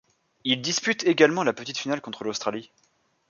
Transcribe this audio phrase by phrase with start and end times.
[0.45, 2.71] Il dispute également la petite finale contre l'Australie.